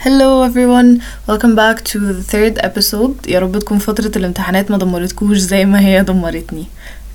[0.00, 5.37] Hello everyone welcome back to the third episode يا رب تكون فترة الامتحانات ما دمرتكوش
[5.37, 6.65] زي ما هي دمرتني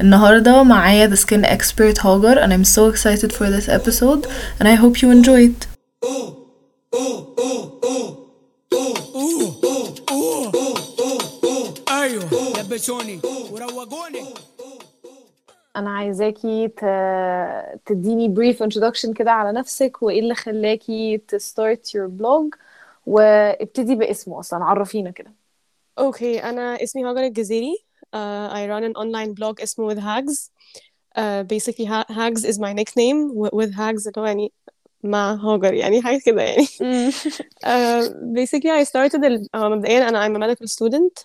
[0.00, 4.26] النهاردة معايا the skin expert هاجر and I'm so excited for this episode
[4.60, 5.67] and I hope you enjoy it
[11.90, 12.24] ايوه
[12.61, 13.20] لبسوني
[13.52, 14.24] وروجوني
[15.77, 16.80] انا عايزاكي ت...
[17.86, 22.58] تديني brief introduction كده على نفسك وايه اللي خلاكي ت start your blog
[23.07, 25.32] وابتدي باسمه أصلا عرفينا كده
[25.98, 27.76] okay أنا اسمي هاجر الجزيري
[28.07, 30.50] uh, I run an online blog اسمه with hags
[31.18, 34.53] uh, basically ha- hags is my nickname with hags اللي هو يعني
[35.03, 38.09] مع هاجر يعني حاجة كده يعني uh,
[38.39, 39.47] basically I started ال...
[39.57, 41.25] uh, مبدئيا أنا I'm a medical student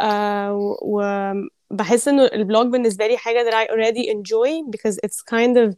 [0.00, 0.50] uh,
[0.82, 5.76] وبحس إنه ال blog بالنسبة لي حاجة that I already enjoy because it's kind of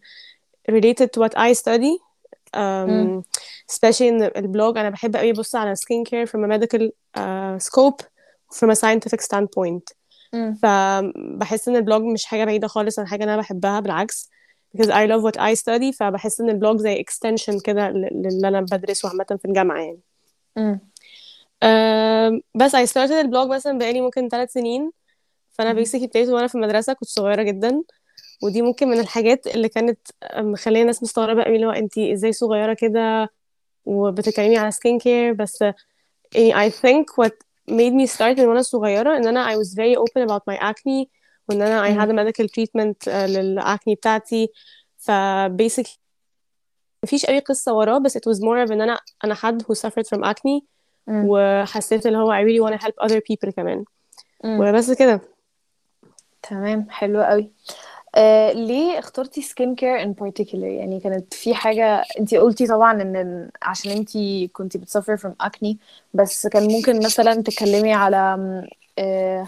[0.70, 2.05] related to what I study um.
[3.72, 8.02] Especially in البلوج أنا بحب أوي أبص على skin care from a medical uh, scope
[8.54, 9.96] from a scientific standpoint.
[10.62, 14.30] فبحس إن ال blog مش حاجة بعيدة خالص عن حاجة أنا بحبها بالعكس.
[14.76, 18.48] Because I love what I study فبحس إن ال blog زي extension كده لل- للي
[18.48, 20.00] أنا بدرسه عامة في الجامعة يعني.
[22.54, 24.92] بس I started ال blog مثلا بقالي ممكن ثلاث سنين.
[25.60, 25.84] مهم.
[25.84, 27.82] basically ابتديت وأنا في المدرسة كنت صغيرة جدا.
[28.42, 29.98] ودي ممكن من الحاجات اللي كانت
[30.36, 33.30] مخلية الناس مستغربة قوي اللي هو انتي إزاي صغيرة كده
[33.84, 35.64] وبتتكلمي على skin care بس
[36.34, 37.32] يعني I think what
[37.70, 41.06] made me start من وأنا صغيرة إن أنا I was very open about my acne
[41.48, 44.48] وإن أنا I had a medical treatment uh, لل acne بتاعتي.
[44.98, 45.10] ف
[45.62, 45.98] basically
[47.04, 50.06] مفيش أي قصة وراه بس it was more of إن أنا أنا حد who suffered
[50.14, 50.62] from acne.
[51.08, 53.84] وحسيت اللي هو I really want to help other people كمان.
[54.44, 55.20] وبس كده.
[56.42, 57.50] تمام حلو قوي.
[58.16, 63.50] آه ليه اخترتي skin care in particular يعني كانت في حاجة انتي قلتي طبعا إن
[63.62, 65.74] عشان انتي كنتي بت suffer from acne
[66.14, 68.38] بس كان ممكن مثلا تتكلمي على
[68.98, 69.46] آه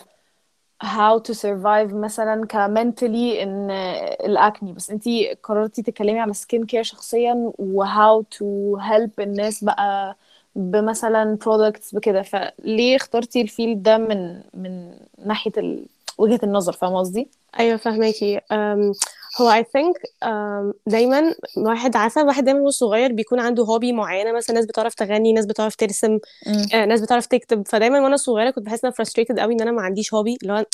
[0.84, 3.70] how to survive مثلا mentally ان
[4.27, 9.64] ال acne بس انتي قررتي تتكلمي على skin care شخصيا و how to help الناس
[9.64, 10.17] بقى
[10.57, 12.23] بمثلا products بكده.
[12.23, 15.52] فليه اخترتي الفيلد ده من من ناحية
[16.20, 16.24] ال...
[16.24, 18.40] وجهة النظر فاهمة قصدي؟ أيوه فاهماكي
[19.40, 24.33] هو I think أم، دايما واحد عارفة الواحد دايما وهو صغير بيكون عنده هوبي معينة
[24.33, 26.18] مثلا ناس بتعرف تغني ناس بتعرف ترسم.
[26.74, 29.73] آه، ناس بتعرف تكتب فدايما وأنا صغيرة كنت بحس إن أنا frustrated قوي إن أنا
[29.73, 30.64] ما عنديش هوبي اللي هو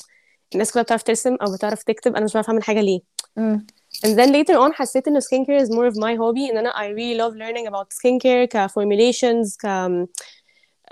[0.54, 3.00] الناس كلها بتعرف ترسم أو بتعرف تكتب أنا مش بعرف أعمل حاجة ليه
[3.36, 3.66] مم.
[4.06, 6.86] and then later on حسيت إن skincare is more of my hobby إن أنا I
[6.96, 9.66] really love learning about skincare ك formulations ك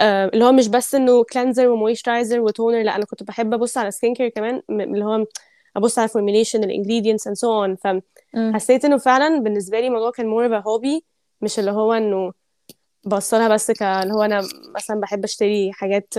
[0.02, 3.78] اللي هو مش بس إنه cleanser و moisturizer و toner لأ أنا كنت بحب أبص
[3.78, 5.26] على skincare كمان م- اللي هو
[5.76, 7.92] أبص على formulation ال ingredients and so on.
[8.34, 8.52] مم.
[8.52, 11.02] فحسيت إنه فعلا بالنسبة لي الموضوع كان more of a hobby
[11.40, 12.32] مش اللي هو إنه
[13.04, 14.42] بوصلها بس ك اللي هو أنا
[14.76, 16.14] مثلا بحب أشتري حاجات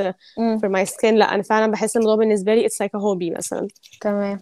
[0.59, 3.67] for my skin لأ أنا فعلا بحس الموضوع بالنسبة لي it's like a hobby مثلا.
[4.01, 4.39] تمام.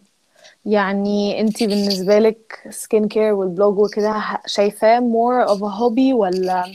[0.65, 6.65] يعني انتي بالنسبة لك skin care وال blog وكده شايفاه more of a hobby ولا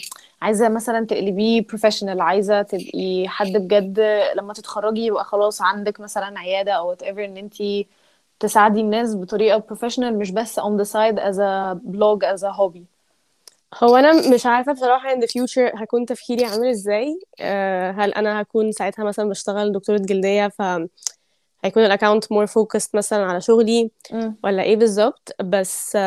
[0.42, 4.00] عايزة مثلا تقلبيه professional عايزة تبقي حد بجد
[4.36, 7.86] لما تتخرجي يبقى خلاص عندك مثلا عيادة أو whatever إن أنتي
[8.40, 12.82] تساعدي الناس بطريقة professional مش بس on the side as a blog as a hobby.
[13.82, 17.18] هو أنا مش عارفة بصراحة in the future هكون تفكيري عامل إزاي.
[17.40, 20.62] أه هل أنا هكون ساعتها مثلا بشتغل دكتورة جلدية ف
[21.64, 24.36] هيكون الاكونت more focused مثلا على شغلي مم.
[24.44, 25.98] ولا إيه بالظبط؟ بس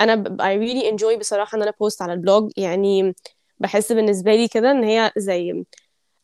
[0.00, 3.14] أنا ب- I really enjoy بصراحة إن أنا ب post على ال blog يعني
[3.58, 5.64] بحس بالنسبة لي كده إن هي زي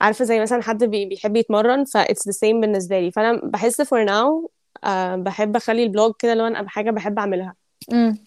[0.01, 3.11] عارفة زي مثلا حد بي- بيحب يتمرن ف it's the same بالنسبة لي.
[3.11, 4.49] فأنا بحس for now
[4.85, 7.55] أه بحب أخلي ال blog كده لو أنا حاجة بحب أعملها.
[7.93, 8.19] مم.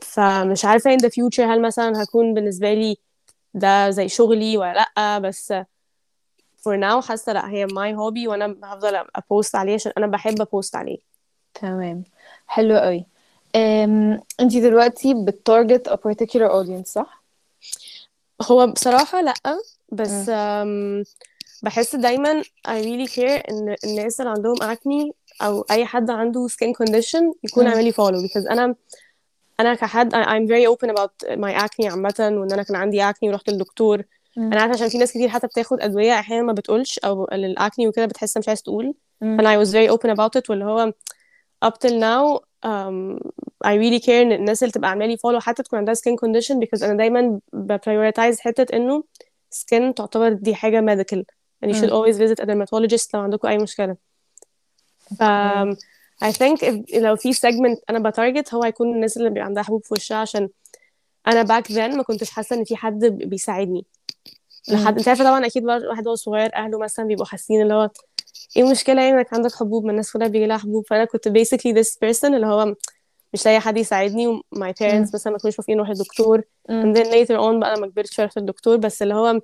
[0.00, 2.96] فمش عارفة in the future هل مثلا هكون بالنسبة لي
[3.54, 5.52] ده زي شغلي ولا لأ بس
[6.68, 10.40] for now حاسة لأ هي my hobby وأنا هفضل ا post عليه عشان أنا بحب
[10.40, 10.98] ا post عليه.
[11.54, 12.04] تمام.
[12.46, 13.06] حلو قوي
[13.56, 14.20] أم...
[14.40, 17.22] انتي دلوقتي بتارجت a particular audience صح؟
[18.42, 19.34] هو بصراحة لأ
[19.92, 20.30] بس
[21.62, 25.12] بحس دايما I really care إن الناس اللي عندهم acne
[25.42, 27.66] أو أي حد عنده skin condition يكون.
[27.66, 28.74] عامل لي follow because أنا
[29.60, 33.50] أنا كحد I'm very open about my acne عامة وإن أنا كان عندي acne ورحت
[33.50, 34.02] للدكتور
[34.36, 34.52] مم.
[34.52, 38.06] أنا عارفة عشان في ناس كتير حتى بتاخد أدوية أحيانا ما بتقولش أو للاكني وكده
[38.06, 39.36] بتحس مش عايز تقول مم.
[39.36, 40.92] فأنا I was very open about it واللي هو
[41.64, 43.18] up till now um,
[43.66, 46.54] I really care إن الناس اللي تبقى عاملة لي follow حتى تكون عندها skin condition
[46.56, 49.04] because أنا دايما ب prioritize حتة إنه
[49.54, 51.22] skin تعتبر دي حاجة medical.
[51.64, 53.96] and you should always visit a dermatologist لو عندكم أي مشكلة.
[55.18, 55.22] ف
[56.24, 59.84] I think if, لو في segment أنا بتارجت هو هيكون الناس اللي بيبقى عندها حبوب
[59.84, 60.48] في وشها عشان
[61.26, 63.86] أنا back then ما كنتش حاسة إن في حد بيساعدني.
[64.68, 67.90] لحد أنت عارفة طبعا أكيد واحد وهو صغير أهله مثلا بيبقوا حاسين اللي هو
[68.56, 70.86] إيه المشكلة يعني انك عندك حبوب؟ ما الناس كلها بيجي لها حبوب.
[70.86, 72.74] فأنا كنت basically this person اللي هو
[73.32, 77.06] مش لاقي حد يساعدني و my parents مثلا ما كانوش موافقين نروح للدكتور and then
[77.06, 79.40] later on بقى لما كبرت شوية رحت للدكتور بس اللي هو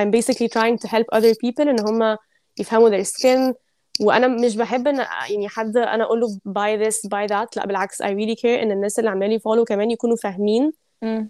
[0.00, 2.16] I'm basically trying to help other people إن هم
[2.58, 3.54] يفهموا their skin.
[4.00, 4.96] وأنا مش بحب إن
[5.30, 7.48] يعني حد أنا أقول له buy this buy that.
[7.56, 10.72] لا بالعكس I really care إن الناس اللي عمالي follow كمان يكونوا فاهمين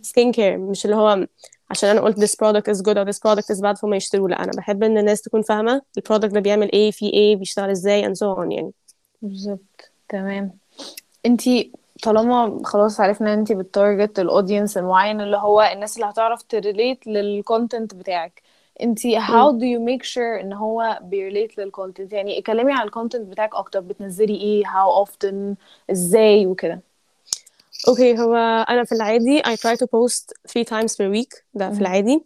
[0.02, 1.26] skin care مش اللي هو
[1.70, 4.44] عشان أنا قلت this product is good or this product is bad فهم يشتروا لا
[4.44, 8.04] أنا بحب إن الناس تكون فاهمة ال product ده بيعمل إيه فيه إيه بيشتغل إزاي
[8.04, 8.72] and so on يعني.
[9.22, 9.90] بالظبط.
[10.08, 10.50] تمام.
[11.26, 11.72] انتي
[12.02, 16.42] طالما خلاص عرفنا إن انتي ب target ال audience المعين اللي هو الناس اللي هتعرف
[16.42, 18.42] ت relate لل content بتاعك.
[18.82, 22.86] انتي how do you make sure إن هو بي relate لل content يعني اتكلمي عن
[22.86, 23.80] ال content بتاعك أكتر.
[23.80, 25.54] بتنزلي إيه؟ how often
[25.90, 26.80] إزاي؟ وكده.
[27.88, 28.34] okay هو
[28.68, 32.24] أنا في العادي I try to post three times per week ده في العادي.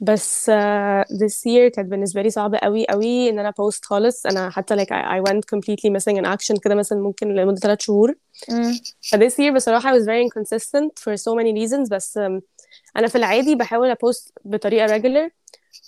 [0.00, 4.26] بس uh, this year كانت بالنسبة لي صعبة قوي قوي إن أنا post خالص.
[4.26, 7.80] أنا حتى like I, I went completely missing in action كده مثلا ممكن لمدة ثلاث
[7.80, 8.14] شهور.
[9.00, 11.88] ف this year بصراحة I was very inconsistent for so many reasons.
[11.90, 12.40] بس um,
[12.96, 15.30] أنا في العادي بحاول ا post بطريقة regular.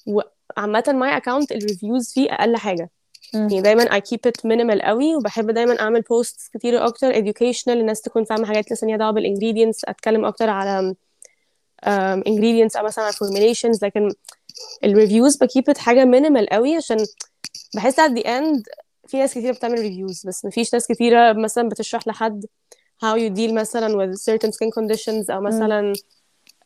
[0.07, 2.91] وعامة my account ال reviews فيه أقل حاجة.
[3.35, 8.01] يعني دايما I keep it minimal قوي وبحب دايما أعمل posts كتير أكتر educational الناس
[8.01, 10.95] تكون فاهمة حاجات لسه ليها دعوة بال ingredients أتكلم أكتر على
[11.87, 14.13] um, ingredients أو مثلا على formulations لكن
[14.85, 16.99] ال reviews ب keep it حاجة minimal قوي عشان
[17.75, 18.63] بحس at the end
[19.07, 22.47] في ناس كتيرة بتعمل reviews بس مفيش ناس كتيرة مثلا بتشرح لحد
[23.05, 25.93] how you deal مثلا with certain skin conditions أو مثلا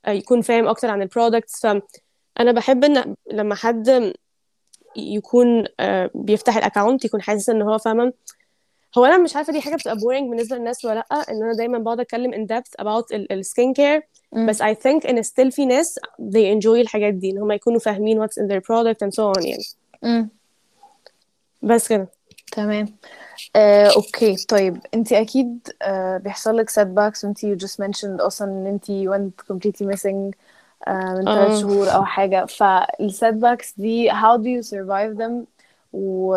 [0.09, 4.13] يكون فاهم أكتر عن ال products فأنا بحب إن لما حد
[4.97, 8.13] يكون آه، بيفتح ال account يكون حاسس إن هو فاهمة؟
[8.99, 11.79] هو أنا مش عارفة دي حاجة بتبقى boring بالنسبة للناس ولا لأ إن أنا دايما
[11.79, 14.03] بقعد أتكلم in depth about ال skin care
[14.33, 18.27] بس I think إن still في ناس they enjoy الحاجات دي إن هم يكونوا فاهمين
[18.27, 19.63] what's in their product and so on يعني.
[20.03, 20.29] مم.
[21.63, 22.09] بس كده.
[22.53, 22.87] تمام.
[23.57, 24.37] آه، okay.
[24.49, 29.55] طيب انتي أكيد آه، بيحصل لك setbacks وانتي you just mentioned أصلا إن انتي went
[29.55, 30.33] completely missing.
[30.89, 31.61] من ثلاث آه.
[31.61, 32.47] شهور أو حاجة.
[32.47, 35.33] فال setbacks دي how do you survive them
[35.93, 36.37] و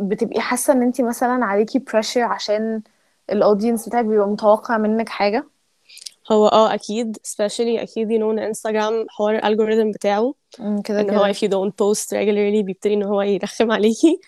[0.00, 2.82] بتبقي حاسة إن أنتي مثلا عليكي pressure عشان
[3.32, 5.44] ال audience بتاعك بيبقى متوقع منك حاجة؟
[6.32, 7.16] هو آه أكيد.
[7.16, 10.34] Especially أكيد you know إن انستغرام حوار ال algorithm بتاعه.
[10.58, 11.32] مم، كده إن هو كده.
[11.32, 14.20] if you don't post regularly بيبتدي إن هو يرخم عليكي.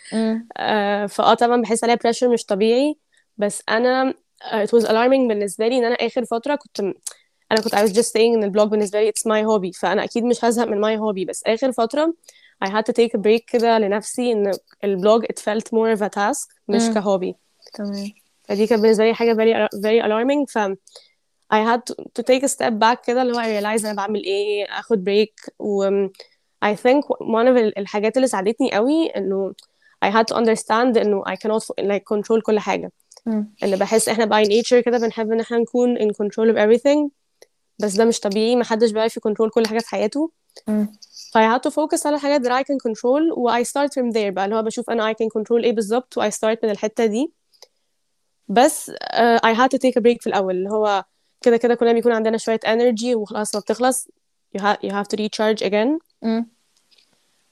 [0.56, 2.96] آه، فاه طبعا بحس عليها pressure مش طبيعي.
[3.38, 4.14] بس أنا
[4.52, 6.94] آه، it was alarming بالنسبة لي إن أنا آخر فترة كنت
[7.52, 10.04] أنا كنت I was just saying ان ال blog بالنسبة لي it's my hobby فانا
[10.04, 12.14] أكيد مش هزهق من my hobby بس اخر فتره
[12.64, 14.52] I had to take a break كده لنفسي ان
[14.84, 16.88] ال blog it felt more of a task مش.
[16.94, 17.34] ك hobby
[17.74, 18.10] تمام
[18.48, 20.58] فدي كانت بالنسبة لي حاجة very very alarming ف
[21.54, 24.24] I had to, to take a step back كده اللي هو I realize أنا بعمل
[24.24, 26.06] إيه اخد break و
[26.64, 29.54] I think one of ال- الحاجات اللي ساعدتني قوي انه
[30.04, 32.92] I had to understand انه I cannot like control كل حاجة
[33.26, 33.52] مم.
[33.62, 37.08] ان بحس إحنا by nature كده بنحب ان إحنا نكون in control of everything
[37.78, 40.30] بس ده مش طبيعي محدش بيعرف يكنترول كل حاجة في حياته
[40.68, 40.92] مم.
[41.32, 44.12] ف I had to focus على الحاجات that I can control و I start from
[44.14, 46.70] there بقى اللي هو بشوف أنا I can control إيه بالظبط و I start من
[46.70, 47.32] الحتة دي
[48.48, 51.04] بس uh, I had to take a break في الأول اللي هو
[51.42, 54.08] كده كده كلنا بيكون عندنا شوية energy وخلاص ما بتخلص
[54.56, 55.98] you, ha you have to recharge again.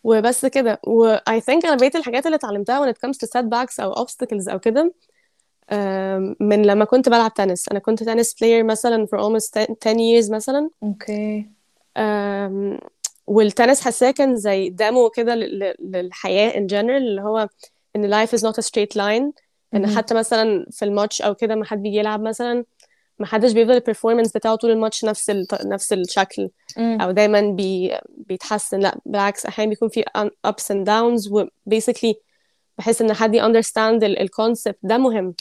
[0.05, 3.81] وبس كده و I think أنا بقيت الحاجات اللي اتعلمتها when it comes to setbacks
[3.81, 4.95] أو obstacles أو كده
[6.41, 7.69] من لما كنت بلعب تنس.
[7.69, 9.51] أنا كنت تنس player مثلا for almost
[9.83, 10.71] 10 years مثلا.
[10.83, 11.47] okay.
[13.27, 17.49] والتنس حاساه كان زي demo كده لل- لل- للحياة in general اللي هو
[17.97, 19.31] إن life is not a straight line.
[19.73, 19.97] مهم.
[19.97, 22.65] حتى مثلا في الماتش أو كده ما حد بيجي يلعب مثلا
[23.19, 25.47] ما حدش بيفضل ال performance بتاعه طول الماتش نفس ال...
[25.65, 26.49] نفس الشكل.
[26.77, 26.99] مم.
[27.01, 27.97] أو دايما بي...
[28.09, 28.81] بيتحسن.
[28.81, 30.05] لا بالعكس أحيانا بيكون في
[30.47, 31.45] ups and downs و
[31.75, 32.15] basically
[32.79, 34.19] بحس إن حد ي understand ال...
[34.21, 35.35] ال concept ده مهم.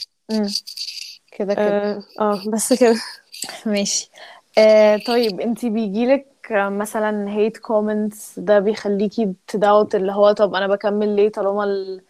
[1.32, 1.66] كده كده.
[1.66, 2.96] آه آه، بس كده.
[3.66, 4.10] ماشي.
[4.58, 10.66] آه طيب انتي بيجيلك مثلا hate comments ده بيخليكي ت doubt اللي هو طب أنا
[10.66, 12.02] بكمل ليه طالما ال-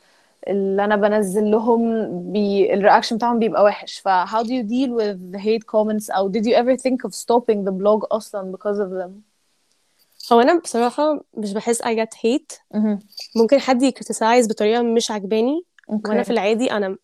[0.49, 3.99] اللي أنا بنزل لهم بي ال reaction بتاعهم بيبقى وحش.
[3.99, 7.15] ف how do you deal with the hate comments أو did you ever think of
[7.15, 9.11] stopping the blog أصلا because of them?
[10.33, 12.59] هو أنا بصراحة مش بحس I get hate.
[12.75, 12.99] مهم.
[13.37, 15.63] ممكن حد ي criticize بطريقة مش عجباني.
[15.87, 16.25] وأنا okay.
[16.25, 16.97] في العادي أنا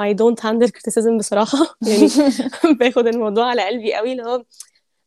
[0.00, 1.58] I don't handle criticism بصراحة.
[1.88, 2.08] يعني
[2.80, 4.44] باخد الموضوع على قلبي قوي اللي هو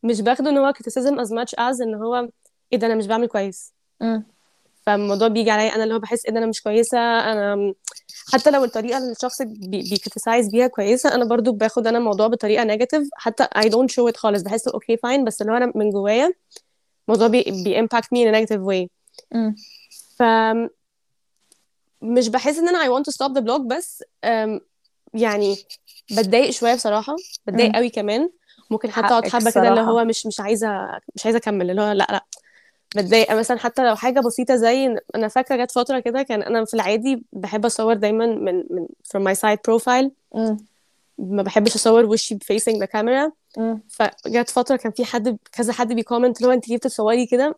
[0.04, 2.30] مش باخده إن هو criticism as much as إن هو
[2.74, 3.74] إيه ده أنا مش بعمل كويس.
[4.02, 4.24] مم.
[4.86, 7.74] فالموضوع بيجي عليا أنا اللي هو بحس ان أنا مش كويسة أنا
[8.34, 12.28] حتى لو الطريقة اللي الشخص بي بي criticize بيها كويسة أنا برضو باخد أنا الموضوع
[12.28, 15.72] بطريقة negative حتى I don't show it خالص بحس okay fine بس اللي هو أنا
[15.76, 16.34] من جوايا
[17.08, 18.88] الموضوع بي بيimpact me in a negative way.
[19.32, 19.56] مم.
[20.18, 20.24] ف
[22.06, 24.04] مش بحس إن أنا I want to stop the blog بس
[25.14, 25.58] يعني
[26.12, 27.16] بتضايق شوية بصراحة
[27.48, 27.76] بتضايق.
[27.76, 28.30] قوي كمان
[28.70, 29.82] ممكن حتى أقعد حبة كده اللي.
[29.82, 32.26] هو مش مش عايزة مش عايزة أكمل اللي هو لأ لأ
[32.96, 36.74] بتضايق مثلا حتى لو حاجة بسيطة زي أنا فاكرة جت فترة كده كان أنا في
[36.74, 40.10] العادي بحب أصور دايما من من from my side profile.
[41.18, 43.32] ما بحبش أصور وشي facing the camera.
[43.90, 47.56] فجت فترة كان في حد كذا حد بي comment اللي هو أنت ليه بتصوري كده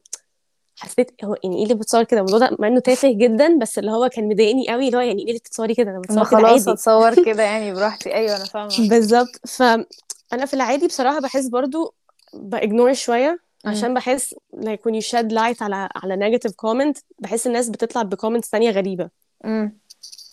[0.80, 3.92] حسيت هو يعني إيه اللي بتصور كده؟ الموضوع ده مع إنه تافه جدا بس اللي
[3.92, 6.68] هو كان مضايقني قوي اللي هو يعني إيه اللي بتصوري كده؟ أنا بتصور كده خلاص
[6.68, 8.14] اتصور كده يعني براحتي.
[8.14, 8.90] أيوه أنا فاهمة.
[8.90, 9.48] بالظبط.
[9.48, 11.94] فانا في العادي بصراحة بحس برضو
[12.34, 17.48] ب ignore شوية عشان بحس like when you shed light على على negative comment بحس
[17.48, 19.10] الناس بتطلع ب comments تانية غريبة.
[19.44, 19.78] مم.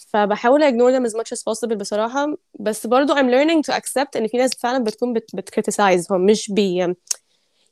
[0.08, 2.34] فبحاول ignore them as much as possible بصراحة.
[2.60, 6.18] بس برضو I'm learning to accept إن في ناس فعلا بتكون بت, بت criticize هو
[6.18, 6.76] مش بي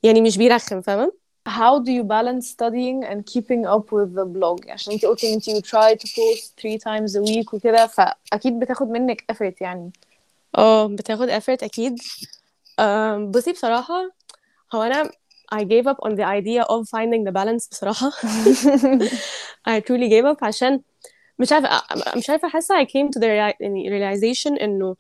[0.03, 1.22] يعني مش بيرخم فاهمة؟
[1.60, 5.34] How do you balance studying and keeping up with the blog عشان انتي قلتي ان
[5.34, 9.92] انتي you try to post three times a week وكده فاكيد بتاخد منك effort يعني
[10.58, 11.96] اه بتاخد effort اكيد
[12.80, 14.12] أم، بصي بصراحة
[14.76, 15.10] هو انا
[15.56, 18.10] I gave up on the idea of finding the balance بصراحة
[19.70, 20.82] I truly gave up عشان
[21.40, 21.82] مش عارفة
[22.18, 24.96] مش عارفة حاسة I came to the reali- يعني realization إنه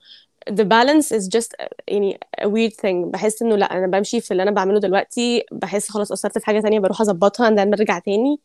[0.50, 1.50] the balance is just
[1.88, 3.10] يعني a weird thing.
[3.10, 6.60] بحس إنه لأ أنا بمشي في اللي أنا بعمله دلوقتي بحس خلاص قصرت في حاجة
[6.60, 8.40] تانية بروح أظبطها and then برجع تاني.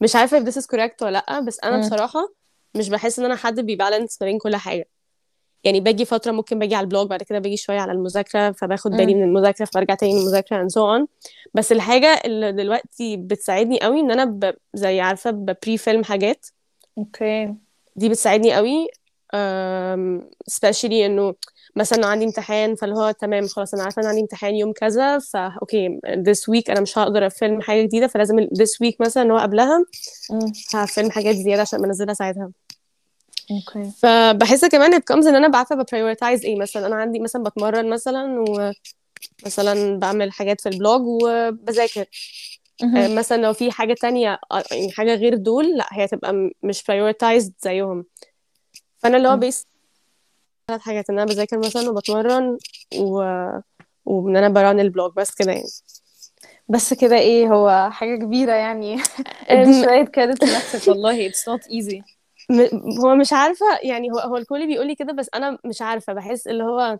[0.00, 1.80] مش عارفة if this is correct ولا لأ بس أنا مم.
[1.80, 2.32] بصراحة
[2.74, 4.88] مش بحس إن أنا حد بيبالانس ما بين كل حاجة.
[5.64, 9.14] يعني باجي فترة ممكن باجي على البلوج بعد كده باجي شوية على المذاكرة فباخد بالي.
[9.14, 11.06] من المذاكرة فبرجع تاني من المذاكرة and so on.
[11.54, 14.54] بس الحاجة اللي دلوقتي بتساعدني قوي إن أنا ب...
[14.74, 16.46] زي عارفة ببري فيلم حاجات.
[16.98, 17.54] okay
[17.96, 18.88] دي بتساعدني قوي.
[20.50, 21.34] Especially إنه
[21.76, 25.52] مثلا عندي امتحان فاللي هو تمام خلاص أنا عارفة إن عندي امتحان يوم كذا فا
[25.62, 29.34] okay this week أنا مش هقدر ا film حاجة جديدة فلازم this week مثلا اللي
[29.34, 29.84] هو قبلها.
[30.74, 32.50] ه film حاجات زياده عشان بنزلها ساعتها
[33.50, 37.42] okay فبحس كمان it comes إن أنا بعرفه ب prioritize إيه مثلا أنا عندي مثلا
[37.42, 38.44] بتمرن مثلا
[39.42, 42.04] ومثلا بعمل حاجات في ال blog وبذاكر
[42.82, 43.08] آه،.
[43.14, 46.80] مثلا لو في حاجة تانية آه، يعني حاجة غير دول لأ هي هتبقى م- مش
[46.80, 48.04] prioritized زيهم
[49.06, 49.36] فأنا اللي هو.
[49.36, 49.66] بيس
[50.68, 52.58] ثلاث حاجات إن أنا بذاكر مثلا وبتمرن
[52.98, 53.18] و...
[54.04, 55.68] وإن أنا ب run ال blog بس كده يعني.
[56.68, 58.98] بس كده إيه هو حاجة كبيرة يعني.
[59.84, 62.02] شوية credit لنفسك والله not easy.
[62.50, 66.12] م- هو مش عارفة يعني هو هو الكل بيقول لي كده بس أنا مش عارفة
[66.12, 66.98] بحس اللي هو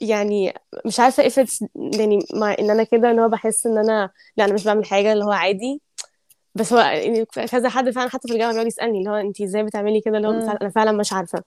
[0.00, 0.54] يعني
[0.86, 4.44] مش عارفة if it's يعني مع إن أنا كده اللي هو بحس إن أنا لأ
[4.44, 5.80] أنا مش بعمل حاجة اللي هو عادي.
[6.54, 9.62] بس هو يعني كذا حد فعلا حتى في الجامعة بيقعد يسألني اللي هو أنت إزاي
[9.62, 10.70] بتعملي كده؟ اللي هو مم.
[10.70, 11.42] فعلا- مش عارفة.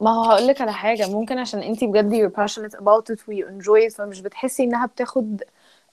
[0.00, 3.46] ما هو هقولك على حاجة ممكن عشان انتي بجد you're passionate about it و you
[3.46, 5.42] enjoy it فمش بتحسي انها بتاخد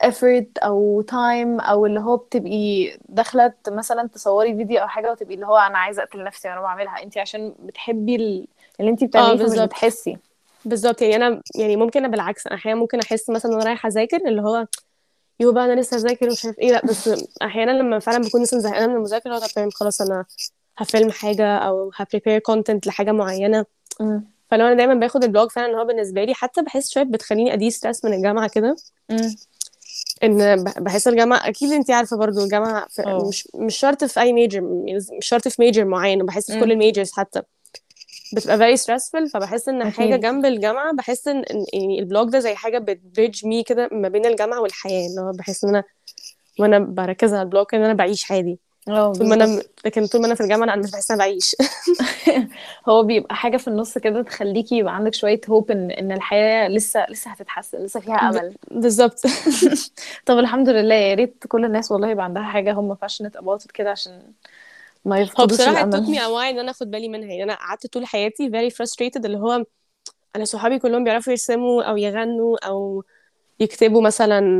[0.03, 5.45] effort أو time أو اللي هو بتبقي داخلة مثلا تصوري فيديو أو حاجة وتبقي اللي
[5.47, 7.03] هو أنا عايزة أقتل نفسي وأنا بعملها.
[7.03, 8.47] انتي عشان بتحبي ال-
[8.79, 9.69] اللي انتي آه بتعمليه فمش بالظبط.
[9.69, 10.17] بتحسي.
[10.65, 14.41] بالظبط يعني أنا يعني ممكن بالعكس أنا أحيانا ممكن أحس مثلا وأنا رايحة أذاكر اللي
[14.41, 14.67] هو
[15.39, 17.09] يو بقى أنا لسه اذاكر ومش عارف إيه لا بس
[17.41, 20.25] أحيانا لما فعلا بكون لسه زهقانة من المذاكرة هو طب تمام خلاص أنا
[20.77, 23.65] هفيلم حاجة أو ه prepare content لحاجة معينة.
[24.51, 27.53] فلو أنا دايما باخد ال blog فعلا إن هو بالنسبة لي حتى بحس شوية بتخليني
[27.53, 28.75] de-stress من الجامعة كده.
[30.23, 34.61] إن بحس الجامعة أكيد انت عارفة برضو الجامعة آه مش مش شرط في أي major
[35.17, 36.71] مش شرط في major معين وبحس في كل.
[36.71, 37.41] ال majors حتى
[38.33, 41.43] بتبقى very stressful فبحس إن حاجة جنب الجامعة بحس إن
[41.73, 45.21] يعني ال blog ده زي حاجة بت bridge me كده ما بين الجامعة والحياة اللي
[45.21, 45.83] هو بحس إن أنا
[46.59, 48.59] وأنا بركز على البلوج إن أنا بعيش عادي.
[48.87, 51.29] آه طول ما أنا لكن طول ما أنا في الجامعة أنا مش بحس ان أنا
[51.29, 51.55] بعيش.
[52.89, 57.05] هو بيبقى حاجة في النص كده تخليكي يبقى عندك شوية hope إن إن الحياة لسه
[57.09, 58.55] لسه هتتحسن لسه فيها أمل.
[58.71, 59.21] بالظبط.
[60.25, 63.91] طب الحمد لله يا ريت كل الناس والله يبقى عندها حاجة هم passionate about كده
[63.91, 64.21] عشان
[65.07, 66.05] ما هو يفقدوش بصراحة it took الأمل.
[66.15, 67.27] me a while إن أنا أخد بالي منها.
[67.29, 69.63] يعني أنا قعدت طول حياتي very frustrated اللي هو
[70.35, 73.03] أنا صحابي كلهم بيعرفوا يرسموا أو يغنوا أو
[73.59, 74.59] يكتبوا مثلا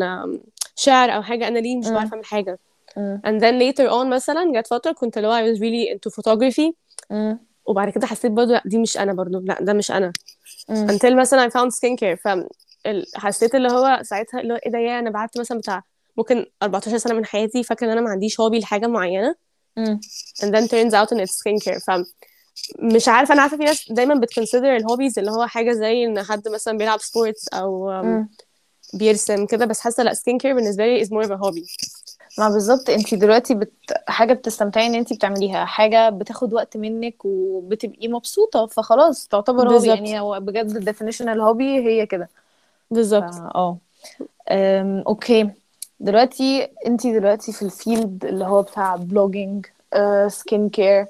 [0.75, 1.47] شعر أو حاجة.
[1.47, 2.11] أنا ليه مش بعرف مم.
[2.13, 2.59] أعمل حاجة؟
[2.97, 3.21] مم.
[3.27, 6.71] and then later on مثلا جت فترة كنت اللي هو I was really into photography.
[7.11, 7.39] مم.
[7.65, 9.39] وبعد كده حسيت برضو لأ دي مش أنا برضو.
[9.39, 10.13] لأ ده مش أنا.
[10.71, 12.15] until مثلا I found skincare.
[12.23, 12.27] ف
[13.15, 15.83] حسيت اللي هو ساعتها اللي هو إيه ده يا أنا بعدت مثلا بتاع
[16.17, 19.35] ممكن 14 سنة من حياتي فاكرة إن أنا ما عنديش hobby لحاجة معينة.
[19.77, 19.99] مم.
[20.43, 21.83] and then turns out إن it's skincare.
[21.85, 21.91] ف
[22.79, 26.05] مش عارفة أنا عارفة في ناس دايما بت consider ال hobbies اللي هو حاجة زي
[26.05, 28.29] إن حد مثلا بيلعب sports أو um, مم.
[28.93, 29.65] بيرسم كده.
[29.65, 31.65] بس حاسة لا skincare بالنسبة لي more of a hobby.
[32.37, 32.89] ما بالظبط.
[32.89, 33.73] أنتي دلوقتي بت...
[34.07, 35.65] حاجة بتستمتعي إن أنتي بتعمليها.
[35.65, 38.65] حاجة بتاخد وقت منك وبتبقي مبسوطة.
[38.65, 42.29] فخلاص تعتبر hobby يعني هو بجد definition ال hobby هي كده.
[42.91, 43.33] بالظبط.
[43.33, 43.77] آه.
[44.51, 45.49] أم، okay
[45.99, 49.65] دلوقتي انتي دلوقتي في ال field اللي هو بتاع blogging
[50.27, 51.05] skincare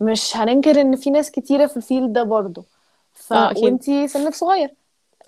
[0.00, 2.64] مش هننكر ان في ناس كتيرة في ال field ده برضه
[3.14, 3.34] ف...
[3.34, 3.54] أكيد.
[3.56, 4.70] وانتي سنك صغير.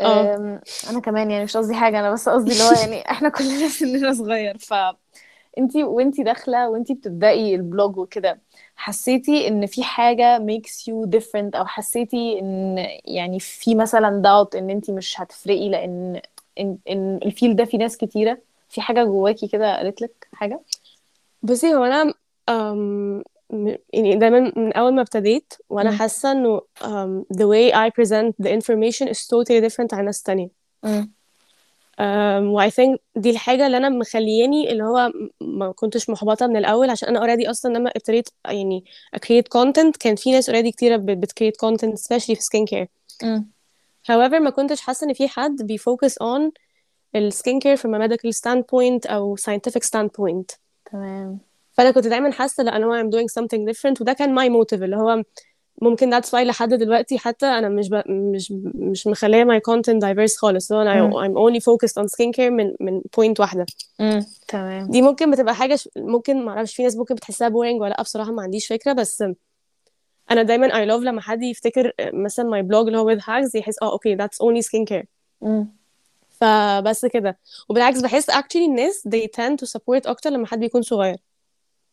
[0.00, 0.60] أم،
[0.90, 4.14] أنا كمان يعني مش قصدي حاجة أنا بس قصدي اللي هو يعني إحنا كلنا سننا
[4.14, 4.58] صغير.
[4.58, 4.74] ف
[5.58, 8.40] انتي وانتي داخلة وانتي بتبدأي ال blog وكده
[8.76, 14.70] حسيتي إن في حاجة makes you different أو حسيتي إن يعني في مثلا doubt إن
[14.70, 16.20] انتي مش هتفرقي؟ لأن
[16.60, 20.60] إن, إن الفيل ده في ناس كتيرة في حاجة جواكي كده قالت لك حاجة
[21.42, 22.14] بصي هو أنا
[22.48, 25.90] أم م- يعني دايما من أول ما ابتديت وأنا.
[25.96, 30.48] حاسة إنه um, the way I present the information is totally different عن ناس تانية
[32.00, 36.46] um, و I think دي الحاجة اللي أنا مخلياني اللي هو م- ما كنتش محبطة
[36.46, 38.84] من الأول عشان أنا already أصلا لما ابتديت يعني
[39.16, 42.86] create content كان في ناس already كتيرة بت create content especially في skin care
[43.26, 43.50] مم.
[44.12, 46.50] however ما كنتش حاسة إن في حد بي focus on
[47.16, 50.56] ال skin care from a medical standpoint أو scientific standpoint.
[50.92, 51.38] تمام.
[51.72, 54.00] فأنا كنت دايما حاسة لا أنا I'm doing something different.
[54.00, 55.22] وده كان my motive اللي هو
[55.82, 58.02] ممكن that's why لحد دلوقتي حتى أنا مش ب...
[58.06, 60.72] مش مش مخلية my content diverse خالص.
[60.72, 61.12] لو أنا مم.
[61.12, 63.66] I'm only focused on skincare من من point واحدة.
[64.00, 64.26] مم.
[64.48, 64.90] تمام.
[64.90, 65.88] دي ممكن بتبقى حاجة ش...
[65.96, 68.92] ممكن ما أعرفش في ناس ممكن بتحسها boring ولا لأ بصراحة ما عنديش فكرة.
[68.92, 69.24] بس
[70.30, 73.82] أنا دايما I love لما حد يفتكر مثلا my blog اللي هو with hacks يحس
[73.82, 75.04] آه okay that's only skincare
[75.40, 75.68] مم.
[76.40, 77.38] فبس كده.
[77.68, 81.16] وبالعكس بحس actually الناس they tend to support أكتر لما حد بيكون صغير.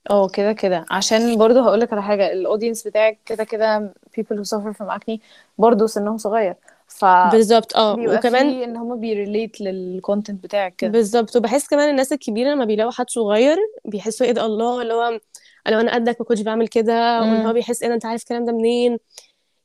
[0.09, 0.85] آه كده كده.
[0.91, 5.17] عشان برضو هقولك على حاجة ال audience بتاعك كده كده people who suffer from acne
[5.57, 6.55] برضو سنهم صغير.
[6.87, 7.93] ف بالظبط آه.
[7.93, 10.91] وكمان في إن هما بي relate لل content بتاعك كده.
[10.91, 11.35] بالظبط.
[11.35, 15.19] وبحس كمان الناس الكبيرة لما بيلاقوا حد صغير بيحسوا إيه ده الله اللي هو
[15.67, 17.53] لو أنا قدك ما كنتش بعمل كده واللي هو.
[17.53, 18.97] بيحس إيه ده أنت عارف الكلام ده منين؟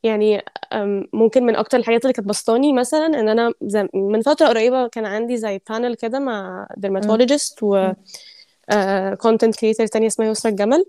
[0.02, 0.44] يعني
[1.12, 3.52] ممكن من أكتر الحاجات اللي كانت بسطاني مثلا إن أنا
[3.94, 7.92] من فترة قريبة كان عندي زي panel كده مع dermatologist و
[9.20, 10.84] content creator تانية اسمها يسرا الجمل.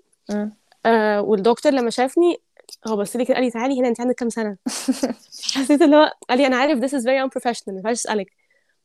[0.85, 2.41] آه، والدكتور لما شافني
[2.87, 4.57] هو بص لي كده قال لي تعالي هنا أنت عندك كام سنة؟
[5.53, 8.27] حسيت اللي هو قال لي أنا عارف this is very unprofessional ما ينفعش أسألك.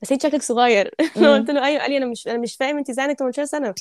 [0.03, 0.95] بس أنت شكلك صغير.
[1.17, 3.75] قلت له أيوه قال لي أنا مش أنا مش فاهم أنت إزاي عندك 18 سنة.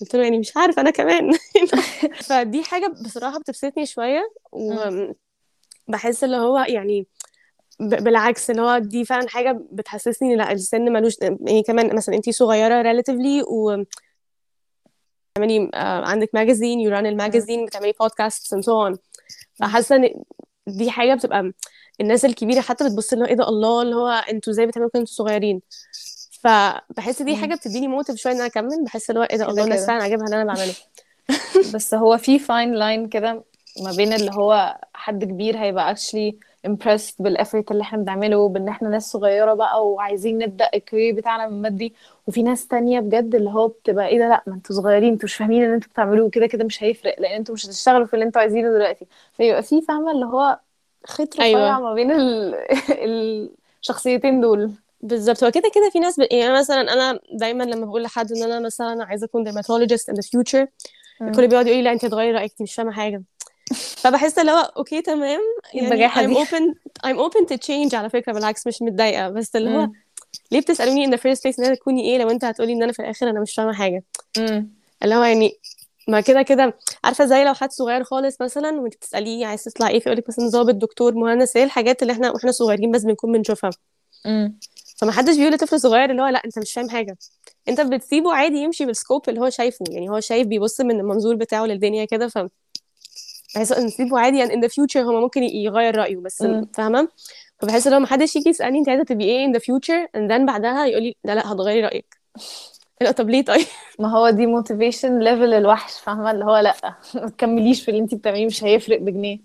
[0.00, 1.32] قلت له يعني مش عارف أنا كمان.
[2.28, 4.32] فدي حاجة بصراحة بتبسطني شوية.
[4.54, 5.14] مم.
[5.88, 7.06] وبحس اللي هو يعني
[7.80, 12.82] بالعكس اللي هو دي فعلا حاجة بتحسسني لأ السن ملوش يعني كمان مثلا انت صغيرة
[12.82, 13.82] relatively و
[15.36, 17.06] بتعملي آه، عندك ماجازين يو ران.
[17.06, 18.98] الماجازين بتعملي بودكاست and so on.
[19.54, 20.14] فحاسة إن
[20.66, 21.52] دي حاجة بتبقى
[22.00, 25.00] الناس الكبيرة حتى بتبص اللي هو إيه ده الله اللي هو أنتوا إزاي بتعملوا كده
[25.00, 25.60] أنتوا صغيرين؟
[26.40, 27.36] فبحس دي.
[27.36, 30.02] حاجة بتديني motive شوية إن أنا أكمل بحس اللي هو إيه ده الله الناس فعلا
[30.02, 30.74] عاجبها اللي أنا بعمله
[31.74, 33.44] بس هو في fine line كده
[33.80, 36.32] ما بين اللي هو حد كبير هيبقى actually
[36.68, 41.14] impressed بال effort اللي إحنا بنعمله بان إحنا ناس صغيرة بقى وعايزين نبدأ ال career
[41.14, 41.92] بتاعنا من بدري.
[42.26, 45.34] وفي ناس تانية بجد اللي هو بتبقى إيه ده؟ لأ ما أنتوا صغيرين أنتوا مش
[45.34, 48.40] فاهمين اللي أنتوا بتعملوه كده كده مش هيفرق لأن أنتوا مش هتشتغلوا في اللي أنتوا
[48.40, 49.06] عايزينه دلوقتي.
[49.32, 50.58] فيبقى في فاهمة اللي هو
[51.06, 52.54] خيط رفيع أيوه ما بين ال...
[53.82, 54.70] الشخصيتين دول.
[55.00, 55.44] بالظبط.
[55.44, 56.26] هو كده كده في ناس ب...
[56.32, 60.26] يعني مثلا أنا دايما لما بقول لحد إن أنا مثلا عايزة أكون dermatologist in the
[60.28, 60.66] future
[61.20, 61.28] مم.
[61.28, 63.22] الكل بيقعد يقول لي لأ أنت هتغيري رأيك أنت مش فاهمة حاجة.
[63.72, 65.40] فبحس اللي هو أوكي تمام.
[65.74, 66.74] يعني I'm open
[67.06, 69.28] I'm open to change على فكرة بالعكس مش متضايقة.
[69.28, 69.88] بس اللي هو.
[70.50, 72.92] ليه بتسألوني in the first place إن أنا تكوني إيه؟ لو أنت هتقولي إن أنا
[72.92, 74.04] في الآخر أنا مش فاهمة حاجة.
[75.02, 75.52] اللي هو يعني
[76.08, 80.00] ما كده كده عارفة زي لو حد صغير خالص مثلا وأنت بتسأليه عايز تطلع إيه
[80.00, 83.70] فيقول لك مثلا ضابط دكتور مهندس إيه الحاجات اللي إحنا وإحنا صغيرين بس بنكون بنشوفها.
[84.96, 87.16] فما حدش بيقول لطفل صغير اللي هو لأ أنت مش فاهم حاجة.
[87.68, 89.84] أنت بتسيبه عادي يمشي بالسكوب اللي هو شايفه.
[89.90, 92.38] يعني هو شايف بيبص من المنظور بتاعه للدنيا كده ف
[93.54, 96.42] بحس ان نسيبه عادي يعني in the future هو ممكن يغير رأيه بس.
[96.74, 97.08] فاهمة؟
[97.58, 100.30] فبحس ان هو ما حدش يجي يسألني أنت عايزة تبقي إيه in the future and
[100.30, 102.16] then بعدها يقول لي لا لا هتغيري رأيك.
[103.00, 103.66] لا طب ليه طيب؟
[104.00, 106.74] ما هو demotivation level الوحش فاهمة؟ اللي هو لأ
[107.14, 109.38] ما تكمليش في اللي انتي بتعمليه مش هيفرق بجنيه.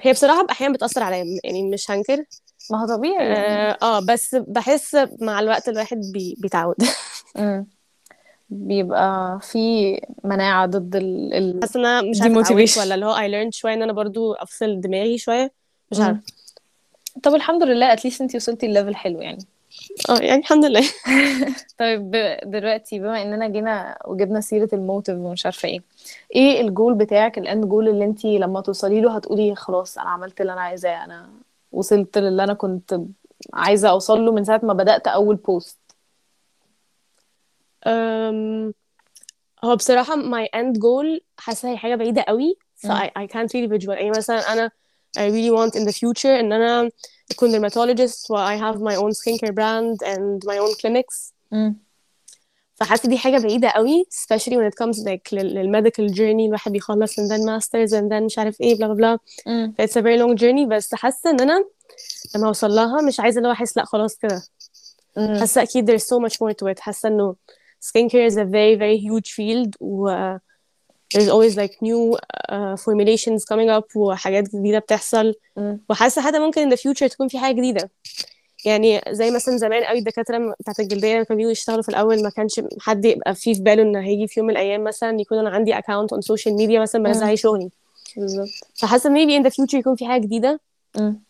[0.00, 2.24] هي بصراحة أحيانا بتأثر عليا يعني مش هنكر.
[2.70, 3.36] ما هو طبيعي يعني.
[3.72, 6.36] آه آه، بس بحس مع الوقت الواحد بي...
[6.38, 6.76] بيتعود.
[8.52, 11.60] بيبقى في مناعة ضد ال, ال...
[11.62, 12.78] حاسة إن أنا مش motivation.
[12.78, 15.52] ولا اللي هو I learned شوية إن أنا برضو أفصل دماغي شوية
[15.90, 16.04] مش مم.
[16.04, 16.20] عارفة
[17.22, 19.44] طب الحمد لله at least أنتي وصلتي ل level حلو يعني
[20.10, 20.82] آه يعني الحمد لله
[21.78, 22.10] طيب
[22.44, 25.82] دلوقتي بما إننا جينا وجبنا سيرة ال motive ومش عارفة إيه
[26.34, 30.40] إيه الجول بتاعك ال end goal اللي أنتي لما توصلي له هتقولي خلاص أنا عملت
[30.40, 31.28] اللي أنا عايزاه أنا
[31.72, 33.00] وصلت للي أنا كنت
[33.54, 35.78] عايزة أوصل له من ساعة ما بدأت أول post.
[39.64, 42.98] هو بصراحة my end goal حاسة هي حاجة بعيدة قوي مم.
[42.98, 44.70] I, I can't really visual يعني مثلا أنا
[45.18, 46.90] I really want in the future إن أنا
[47.30, 51.76] أكون dermatologist و I have my own skincare brand and my own clinics امم
[52.74, 57.20] فحاسه دي حاجة بعيده قوي especially when it comes like لل- للميديكال journey الواحد بيخلص
[57.20, 60.40] and then masters and then مش عارف إيه بلا بلا بلا it's a very long
[60.40, 61.64] journey بس حاسه ان أنا
[62.36, 64.42] لما اوصل لها مش عايزه اللي هو احس لا خلاص كده
[65.16, 65.40] مم.
[65.40, 67.34] حاسه أكيد there's so much more to it حاسه انه
[67.86, 70.38] skincare is a very very huge field و uh,
[71.14, 72.16] there's always like new
[72.52, 75.80] uh, formulations coming up وحاجات جديدة بتحصل مم.
[75.90, 77.90] وحاسة حتى ممكن in the future تكون في حاجة جديدة
[78.64, 82.30] يعني زي مثلا زمان قوي الدكاترة بتاعت الجلدية لما كانوا بييجوا يشتغلوا في الأول ما
[82.30, 85.50] كانش حد يبقى فيه في باله إن هيجي في يوم من الأيام مثلا يكون أنا
[85.50, 87.24] عندي account on social media مثلا بنزل.
[87.24, 87.70] عليه شغلي
[88.16, 90.60] بالظبط فحاسة maybe in the future يكون في حاجة جديدة
[90.98, 91.20] مم.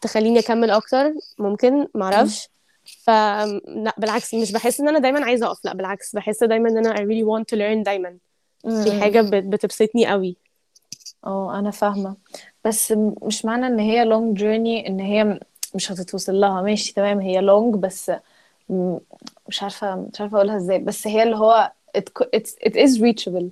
[0.00, 2.48] تخليني أكمل أكتر ممكن معرفش
[2.84, 6.78] ف لا بالعكس مش بحس إن أنا دايما عايزة أقف لا بالعكس بحس دايما إن
[6.86, 8.16] أنا I really want to learn دايما.
[8.64, 9.00] دي.
[9.00, 10.36] حاجة بت- بتبسطني قوي.
[11.26, 12.16] آه أنا فاهمة.
[12.64, 15.40] بس مش معنى إن هي long journey إن هي
[15.74, 16.62] مش هتتوصل لها.
[16.62, 18.12] ماشي تمام هي long بس
[19.48, 20.78] مش عارفة مش عارفة أقولها إزاي.
[20.78, 23.44] بس هي اللي هو it, it's, it is reachable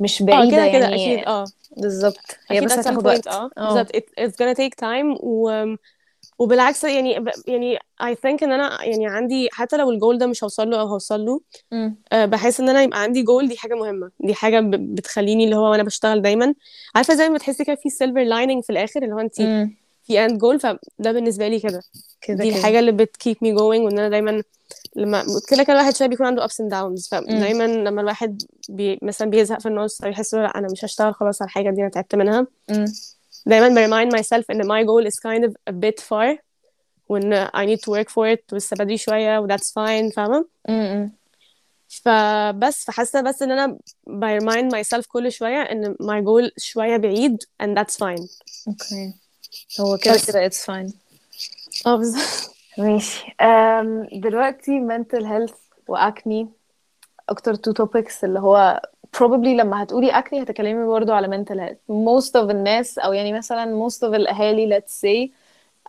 [0.00, 0.94] مش آه بعيدة كده كده يعني.
[1.14, 1.44] أكيد آه.
[1.76, 2.38] بالظبط.
[2.48, 3.26] هي بس هتاخد وقت.
[3.26, 3.50] آه.
[3.58, 5.74] آه بالظبط it, it's gonna take time و
[6.38, 7.24] وبالعكس يعني.
[7.46, 10.86] يعني I think إن أنا يعني عندي حتى لو الجول ده مش هوصل له أو
[10.86, 11.40] هوصل له.
[12.12, 14.60] أه بحس إن أنا يبقى عندي جول دي حاجة مهمة دي حاجة.
[14.74, 16.54] بتخليني اللي هو وأنا بشتغل دايما
[16.94, 19.40] عارفة زي ما بتحسي كده في silver lining في الآخر اللي هو انت.
[20.06, 21.82] في end goal فده بالنسبة لي كده
[22.22, 24.42] كده دي الحاجة اللي بتkeep me going وإن أنا دايما
[24.96, 28.98] لما كده كده الواحد شوية بيكون عنده ups and downs فدايما لما الواحد بي...
[29.02, 31.90] مثلا بيزهق في النص أو يحس لأ أنا مش هشتغل خلاص على الحاجة دي أنا
[31.90, 32.46] تعبت منها
[33.46, 33.52] مم.
[33.52, 36.38] دايما ب remind myself إن my goal is kind of a bit far
[37.08, 41.12] وإن I need to work for it ولسه بدري شوية و that's fine فاهمة مم.
[41.88, 47.42] فبس فحاسة بس إن أنا ب remind myself كل شوية إن my goal شوية بعيد
[47.62, 48.28] and that's fine
[48.68, 49.14] أوكي
[49.80, 50.30] هو كده بس.
[50.30, 50.92] كده it's fine
[51.86, 55.54] آه بالظبط ماشي um, دلوقتي mental health
[55.88, 56.48] و acne
[57.28, 58.80] أكتر two topics اللي هو
[59.16, 61.78] probably لما هتقولي acne هتكلمي برضو على mental health.
[61.94, 65.30] Most of الناس أو يعني مثلا most of الأهالي let's say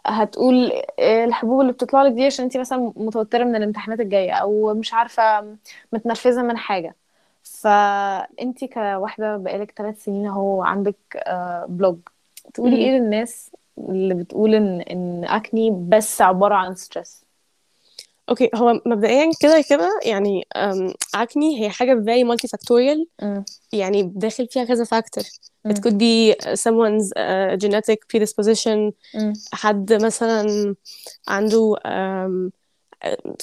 [0.07, 4.93] هتقول الحبوب اللي بتطلع لك دي عشان انتي مثلا متوترة من الامتحانات الجاية أو مش
[4.93, 5.57] عارفة
[5.93, 6.95] متنرفزة من حاجة.
[7.43, 11.99] فانتي كواحدة بقالك ثلاث سنين أهو عندك آه، blog
[12.53, 12.83] تقولي مم.
[12.83, 17.22] إيه للناس اللي بتقول إن إن acne بس عبارة عن stress
[18.29, 23.27] أوكي هو مبدئيا كده كده يعني um, acne هي حاجة very multifactorial
[23.73, 25.23] يعني داخل فيها كذا factor
[25.67, 28.91] it could be someone's uh, genetic predisposition
[29.53, 30.75] حد مثلا
[31.27, 32.51] عنده um,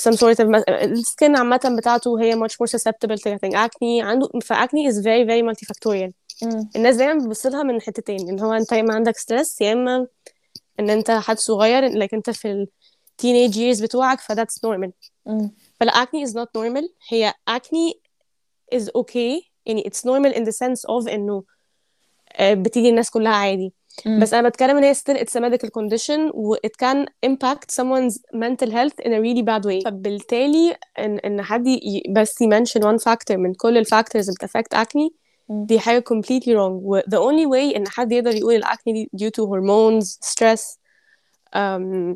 [0.01, 4.29] some sort of ال skin عامة بتاعته هي much more susceptible to getting acne عنده
[4.45, 6.11] ف acne is very very multifactorial
[6.77, 10.07] الناس دايما بتبص لها من حتتين ان هو انت يا اما عندك stress يا اما
[10.81, 12.67] ان انت حد صغير like انت في ال
[13.22, 14.90] teenage years بتوعك ف that's normal
[15.80, 17.94] فلا acne is not normal هي acne
[18.76, 21.44] is okay يعني it's normal in the sense of انه
[22.32, 23.74] آه، بتيجي الناس كلها عادي
[24.22, 28.16] بس انا بتكلم ان هي still it's a medical condition و it can impact someone's
[28.36, 33.02] mental health in a really bad way فبالتالي ان ان حد ي- بس يمنشن one
[33.02, 35.10] factor من كل الفاكتورز اللي بتأفكت acne
[35.50, 35.66] مم.
[35.66, 39.32] دي حاجة completely wrong و the only way ان حد يقدر يقول الاكني دي due
[39.32, 40.62] to hormones stress
[41.56, 42.16] um,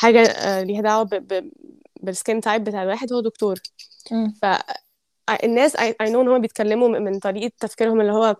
[0.00, 1.50] حاجة uh, ليها ب,
[2.00, 3.60] بال skin type بتاع الواحد هو دكتور.
[4.42, 8.36] فالناس I, I know إن هم بيتكلموا من طريقة تفكيرهم اللي هو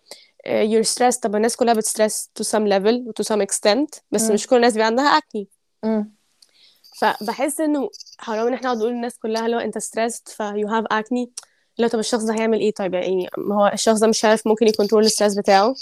[0.46, 1.20] uh, you're stressed.
[1.20, 4.22] طب الناس كلها بت stress to some level و to some extent بس.
[4.30, 5.44] مش كل الناس بيبقى عندها acne.
[7.00, 10.98] فبحس إنه حرام إن إحنا نقعد نقول للناس كلها لو أنت stressed ف you have
[10.98, 11.28] acne.
[11.78, 14.68] لا طب الشخص ده هيعمل إيه؟ طيب يعني ما هو الشخص ده مش عارف ممكن
[14.68, 15.74] ي control ال stress بتاعه.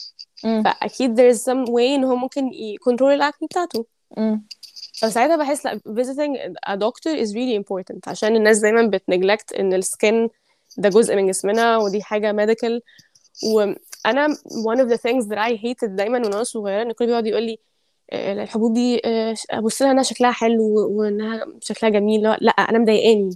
[0.43, 3.87] فاكيد there is some way إن هو ممكن ي control ال acne بتاعته.
[5.01, 9.73] فساعتها بحس لا visiting a doctor is really important عشان الناس دايما بت neglect إن
[9.73, 10.29] ال skin
[10.77, 12.81] ده جزء من جسمنا ودي حاجة medical.
[13.45, 14.29] وأنا
[14.67, 17.59] one of the things that I hated دايما وأنا صغيرة إن الكل بيقعد يقول لي
[18.13, 22.23] آه، الحبوب دي آه، أبص لها إنها شكلها حلو وإنها شكلها جميل.
[22.23, 23.31] لا، أنا مضايقاني.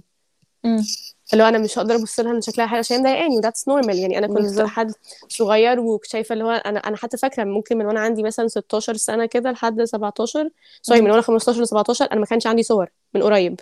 [1.33, 3.97] اللي هو أنا مش هقدر أبص لها ان شكلها حلو عشان مضايقاني و that's normal
[3.99, 4.17] يعني.
[4.17, 4.61] أنا كنت.
[4.61, 4.91] حد
[5.29, 9.25] صغير وشايفه اللي هو أنا أنا حتى فاكرة ممكن من وأنا عندي مثلا 16 سنة
[9.25, 10.49] كده لحد 17
[10.81, 13.59] sorry من وأنا 15 ل 17 أنا ما كانش عندي صور من قريب.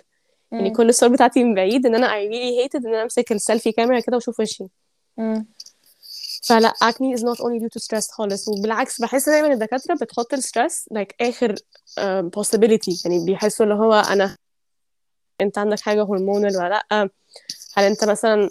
[0.52, 3.38] يعني كل الصور بتاعتي من بعيد إن أنا I really hated إن أنا أمسك ال
[3.38, 4.64] selfie camera كده وأشوف وشي.
[6.42, 10.42] فلا acne is not only due to stress خالص وبالعكس بحس دايما الدكاترة بتحط ال
[10.42, 14.36] stress like آخر uh, possibility يعني بيحسوا اللي هو أنا
[15.42, 17.08] انت عندك حاجة hormonal ولا لأ؟
[17.74, 18.50] هل انت مثلا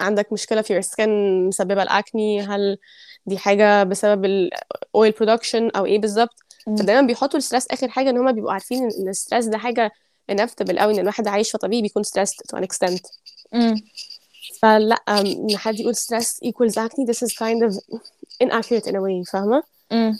[0.00, 1.08] عندك مشكلة في skin
[1.48, 2.78] مسببة ال acne هل
[3.26, 6.34] دي حاجة بسبب ال oil production أو إيه بالظبط.
[6.78, 9.90] فدايما بيحطوا ال stress آخر حاجة إن هم بيبقوا عارفين إن ال stress ده حاجة
[10.32, 13.00] inevitable قوي إن الواحد عايش فطبيعي بيكون stressed to an extent.
[14.62, 17.78] فلأ إن حد يقول stress equals acne this is kind of
[18.42, 20.18] inaccurate in a way فاهمة؟ امم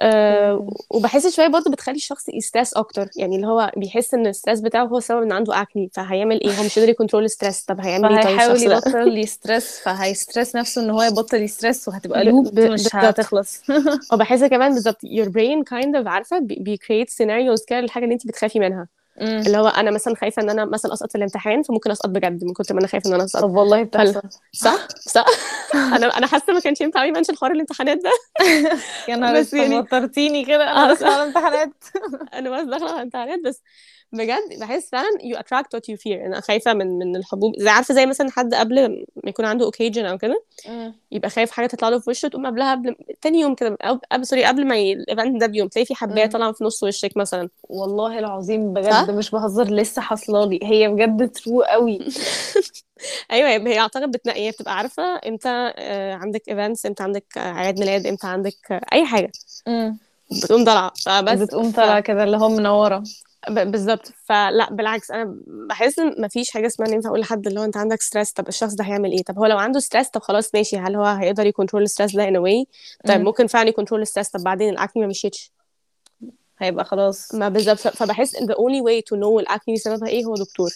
[0.00, 3.08] أه وبحس شوية برضه بتخلي الشخص ي stress أكتر.
[3.16, 6.58] يعني اللي هو بيحس إن ال stress بتاعه هو سبب إن عنده acne فهيعمل إيه؟
[6.60, 8.36] هو مش قادر ي control ال stress طب هيعمل إيه طيب
[8.68, 12.60] ده؟ يبطل ي stress فهي stress نفسه إن هو يبطل ي stress وهتبقى loop ب-
[12.60, 12.94] مش.
[12.94, 13.62] هتخلص.
[14.12, 18.14] وبحس كمان بالظبط your brain kind of عارفة؟ بي بي create scenarios كده للحاجة اللي
[18.14, 18.88] أنت بتخافي منها.
[19.20, 22.44] اللي هو أنا مثلا خايفة إن أنا مثلا أسقط في الامتحان فممكن أسقط بجد.
[22.44, 23.42] من كتر ما أنا خايفة إن أنا أسقط.
[23.42, 24.22] طب والله بتحصل.
[24.52, 25.24] صح؟ صح.
[25.96, 28.10] أنا أنا حاسة ما كانش ينفع قوي mention حوار الامتحانات ده.
[29.08, 30.64] يا نهار يعني- أسود وترتيني كده.
[30.64, 31.72] آه، أنا داخلة على امتحانات
[32.34, 33.62] أنا بس داخلة على امتحانات بس.
[34.12, 36.26] بجد بحس فعلا you attract what you fear.
[36.26, 37.54] أنا خايفة من من الحبوب.
[37.58, 40.42] زي عارفة زي مثلا حد قبل ما يكون عنده occasion أو كده
[41.12, 44.26] يبقى خايف حاجة تطلع له في وشه تقوم قبلها قبل تاني يوم كده أو قبل
[44.26, 46.26] sorry قبل ما ال event ده بيوم تلاقي في حباية.
[46.26, 47.48] طالعة في نص وشك مثلا.
[47.62, 50.60] والله العظيم؟ بجد مش بهزر لسه حاصلة لي.
[50.62, 51.98] هي بجد true قوي.
[53.32, 58.06] أيوه هي أعتقد بتنقي هي بتبقى عارفة إمتى آه، عندك events إمتى عندك أعياد ميلاد
[58.06, 59.32] إمتى عندك أي حاجة.
[60.32, 60.92] بتقوم طالعة.
[61.04, 63.02] فبس بتقوم طالعة كده اللي هو منورة.
[63.48, 64.12] بالظبط.
[64.24, 65.36] فلا بالعكس أنا
[65.68, 68.48] بحس إن مفيش حاجة اسمها إن ينفع أقول لحد اللي هو أنت عندك stress طب
[68.48, 70.76] الشخص ده هيعمل إيه؟ طب هو لو عنده stress طب خلاص ماشي.
[70.78, 72.66] هل هو هيقدر ي control ال stress ده in a way
[73.06, 73.24] طيب مم.
[73.24, 75.52] ممكن فعلا ي control ال stress طب بعدين ال acne ما مشيتش.
[76.60, 77.34] هيبقى خلاص.
[77.34, 77.78] ما بالظبط.
[77.78, 80.70] فبحس ان the only way to know ال acne سببها إيه هو دكتور.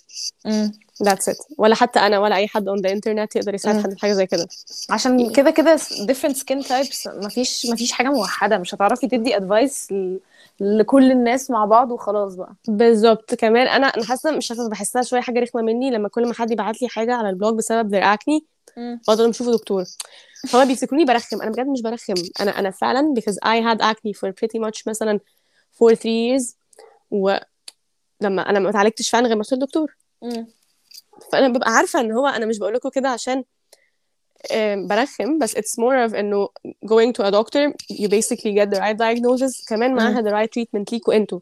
[1.04, 1.36] that's it.
[1.58, 3.82] ولا حتى أنا ولا أي حد on the internet يقدر يساعد.
[3.82, 4.48] حد في حاجة زي كده.
[4.90, 8.58] عشان كده كده different skin types مفيش مفيش حاجة موحدة.
[8.58, 10.18] مش هتعرفي تدي advice ل...
[10.60, 12.54] لكل الناس مع بعض وخلاص بقى.
[12.68, 13.34] بالظبط.
[13.34, 16.50] كمان أنا أنا حاسة مش عارفة بحسها شوية حاجة رخمة مني لما كل ما حد
[16.50, 18.42] يبعت لي حاجة على البلوج بسبب their acne
[19.08, 19.84] بقدر اشوفه دكتور.
[20.54, 21.42] هو بيفتكروني برخم.
[21.42, 22.14] أنا بجد مش برخم.
[22.40, 25.20] أنا أنا فعلا because I had acne for pretty much مثلا
[25.78, 26.54] for three years
[27.10, 27.40] ولما
[28.50, 29.96] أنا ما اتعالجتش فعلا غير ما رحت للدكتور
[31.32, 33.44] فأنا ببقى عارفة إن هو أنا مش بقول لكم كده عشان
[34.76, 36.48] برخم بس it's more of إنه
[36.87, 40.92] going to a doctor you basically get the right diagnosis كمان معاها the right treatment
[40.92, 41.40] ليكوا أنتوا.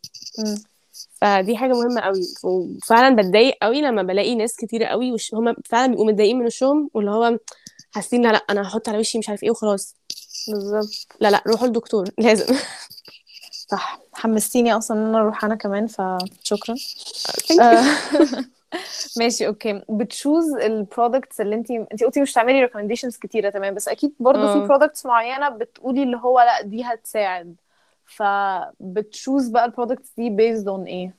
[1.21, 2.23] فدي حاجة مهمة قوي.
[2.45, 6.90] وفعلا بتضايق قوي لما بلاقي ناس كتيرة قوي وش هم فعلا بيبقوا متضايقين من وشهم
[6.95, 7.38] واللي هو
[7.90, 9.95] حاسين لا لا أنا هحط على وشي مش عارف إيه وخلاص.
[10.49, 11.07] بالظبط.
[11.21, 12.57] لا لا روحوا للدكتور لازم.
[13.73, 16.75] صح حمستيني أصلا إن أنا أروح أنا كمان فشكرا.
[17.61, 17.85] آه،
[19.19, 23.75] ماشي okay بت choose ال products اللي انت انت قلتي مش تعملي recommendations كتيرة تمام
[23.75, 24.67] بس أكيد برضو في.
[24.66, 27.55] products معينة بتقولي اللي هو لأ دي هتساعد
[28.07, 31.15] فبت choose بقى ال products دي based on إيه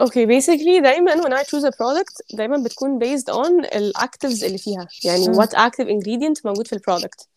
[0.00, 4.58] okay basically دايما when I choose a product دايما بتكون based on ال actives اللي
[4.58, 5.42] فيها يعني مم.
[5.42, 7.28] what active ingredient موجود في ال product.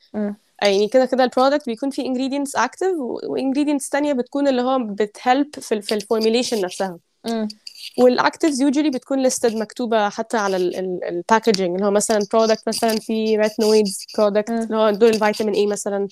[0.61, 4.61] يعني كده كده ال product بيكون فيه ingredients active و و ingredients تانية بتكون اللي
[4.61, 6.99] هو بت help في ال في الفورميليشن نفسها
[7.97, 10.57] وال actives usually بتكون listed مكتوبة حتى على
[11.09, 14.61] ال packaging اللي هو مثلا product مثلا في retinoids product مم.
[14.61, 16.07] اللي هو دول ال vitamin A مثلا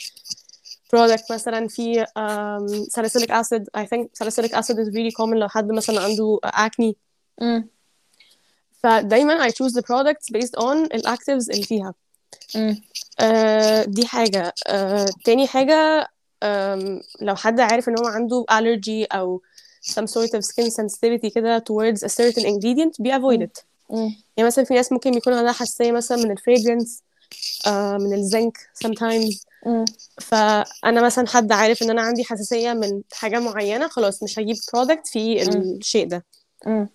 [0.94, 2.06] product مثلا في
[2.98, 6.94] salicylic acid I think salicylic acid is really common لو حد مثلا عنده acne.
[8.84, 11.94] فدايما I choose the products based on ال actives اللي فيها
[13.20, 14.54] آه دي حاجة.
[14.68, 16.08] آه تاني حاجة
[16.44, 19.42] آم، لو حد عارف إن هو عنده allergy أو
[19.92, 24.16] some sort of skin sensitivity كده towards a certain ingredient be avoid it مم.
[24.38, 27.02] يعني مثلا في ناس ممكن بيكون عندها حساسية مثلا من الفريجرنس
[27.68, 29.46] آه من الزنك sometimes.
[29.66, 29.86] مم.
[30.22, 35.12] فأنا مثلا حد عارف إن أنا عندي حساسية من حاجة معينة خلاص مش هجيب product
[35.12, 36.26] في الشيء ده.
[36.66, 36.90] مم.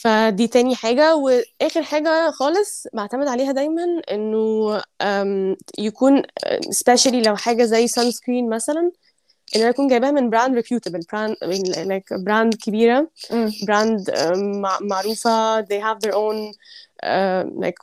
[0.00, 1.16] فدي تاني حاجة.
[1.16, 4.82] وآخر حاجة خالص بعتمد عليها دايما إنه
[5.78, 8.90] يكون especially لو حاجة زي sunscreen مثلا
[9.56, 11.36] إن أنا أكون جايباها من brand reputable brand
[11.74, 13.10] like brand كبيرة.
[13.66, 14.10] brand
[14.80, 15.62] معروفة.
[15.62, 16.54] They have their own
[17.04, 17.78] uh, like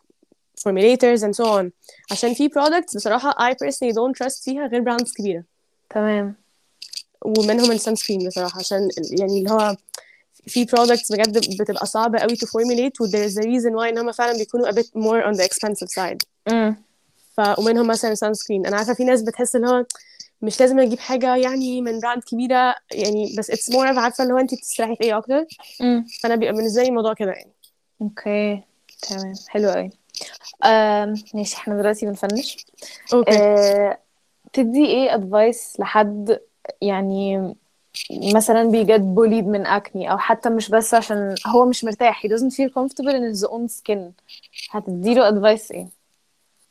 [0.60, 1.72] formulators and so on.
[2.12, 5.44] عشان في products بصراحة I personally don't trust فيها غير brands كبيرة.
[5.90, 6.36] تمام.
[7.22, 8.60] ومنهم ال sunscreen بصراحة.
[8.60, 9.76] عشان يعني اللي هو
[10.48, 13.98] في products بجد بتبقى صعبة قوي to formulate و there is a reason why إن
[13.98, 16.18] هم فعلا بيكونوا a bit more on the expensive side.
[17.38, 18.68] ف ومنهم مثلا sunscreen.
[18.68, 19.86] أنا عارفة في ناس بتحس اللي هو
[20.42, 24.34] مش لازم أجيب حاجة يعني من brand كبيرة يعني بس it's more of عارفة اللي
[24.34, 25.46] هو أنت بتستريحي في إيه أكتر.
[26.22, 27.52] فأنا بيبقى بالنسبة لي الموضوع كده يعني.
[28.02, 28.64] okay.
[29.10, 29.34] تمام.
[29.48, 29.90] حلو قوي.
[31.34, 31.56] ماشي.
[31.56, 32.66] إحنا دلوقتي بن finish.
[33.14, 33.38] أوكي.
[33.38, 33.98] آه،
[34.54, 36.40] تدي إيه advice لحد
[36.82, 37.56] يعني
[38.12, 42.26] مثلا بي get bullied من acne أو حتى مش بس عشان هو مش مرتاح.
[42.28, 44.00] He doesn't feel comfortable in his own skin.
[44.72, 45.88] هتديله advice إيه؟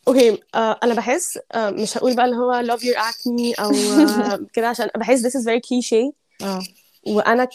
[0.09, 4.41] okay آه أنا بحس آه مش هقول بقى اللي هو love your acne أو آه
[4.55, 6.13] كده عشان بحس this is very cliche.
[6.43, 6.63] آه.
[7.07, 7.49] وأنا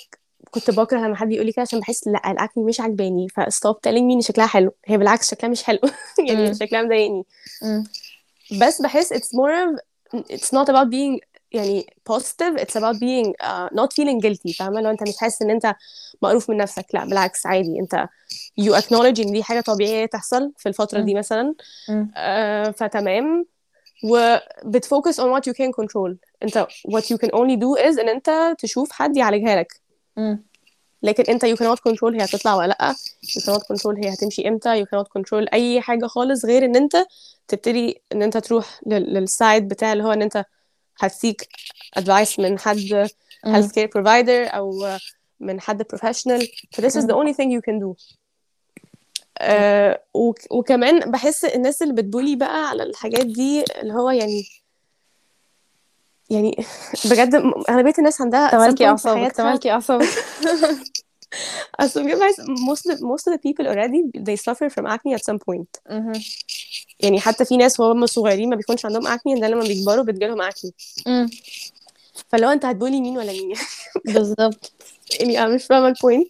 [0.51, 3.38] كنت بكره لما حد يقول لي كده عشان بحس لا ال acne مش عجباني ف
[3.38, 4.73] stop telling me إن شكلها حلو.
[4.85, 5.79] هي بالعكس شكلها مش حلو.
[6.27, 6.55] يعني.
[6.55, 7.23] شكلها مضايقني.
[8.61, 9.79] بس بحس it's more of
[10.19, 11.19] it's not about being
[11.53, 15.49] يعني positive it's about being uh, not feeling guilty فاهمة؟ لو أنت مش حاسس إن
[15.49, 15.75] أنت
[16.21, 17.79] مقروف من نفسك لا بالعكس عادي.
[17.79, 18.07] أنت
[18.61, 21.05] you acknowledge ان دي حاجة طبيعية تحصل في الفترة مم.
[21.05, 21.53] دي مثلا
[21.89, 23.45] uh, فتمام.
[24.03, 26.15] وبتفوكس on what you can control.
[26.43, 29.81] أنت what you can only do is إن أنت تشوف حد يعالجها لك.
[31.03, 32.93] لكن أنت you cannot control هي هتطلع ولا لأ.
[33.25, 34.83] you cannot control هي هتمشي إمتى.
[34.83, 36.95] you cannot control أي حاجة خالص غير إن أنت
[37.47, 40.45] تبتدي إن أنت تروح لل- للسايد بتاع اللي هو إن أنت
[40.99, 41.47] هتسيك
[41.99, 43.09] advice من حد
[43.45, 44.97] health care provider أو
[45.39, 46.45] من حد professional.
[46.71, 47.95] ف this is the only thing you can do.
[49.37, 54.43] آه وك- وكمان بحس الناس اللي بتبولي بقى على الحاجات دي اللي هو يعني
[56.29, 56.65] يعني
[57.05, 57.35] بجد
[57.69, 60.07] اغلبيه الناس عندها تمالكي في أعصابك تمالكي أعصابك.
[61.79, 65.23] أصل بجد بحس most of, most of the people already they suffer from acne at
[65.29, 65.93] some point.
[67.03, 70.49] يعني حتى في ناس وهم صغيرين ما بيكونش عندهم acne ده لما بيكبروا بتجيلهم
[71.07, 71.29] مم.
[72.29, 73.53] فلو انت هتبولي مين ولا مين؟
[74.05, 74.71] بالظبط.
[75.19, 76.27] يعني أنا مش فاهمه ال point.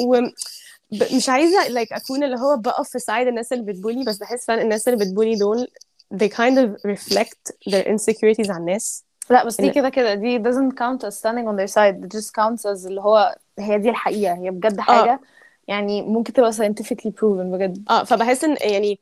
[0.00, 4.46] ومش عايزة like أكون اللي هو بقف في side الناس اللي بت bully بس بحس
[4.46, 5.68] فعلا الناس اللي بت bully دول
[6.14, 9.04] they kind of reflect their insecurities على الناس.
[9.30, 12.30] لا بس دي كده كده دي doesn't count as standing on their side it just
[12.30, 15.20] counts as اللي هو هي دي الحقيقة هي بجد حاجة
[15.68, 17.84] يعني ممكن تبقى scientifically proven بجد.
[17.90, 19.00] آه فبحس إن يعني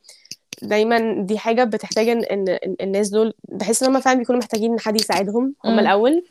[0.62, 5.00] دايما دي حاجة بتحتاج ان الناس دول بحس إن هم فعلا بيكونوا محتاجين إن حد
[5.00, 5.78] يساعدهم هم.
[5.78, 6.24] الأول.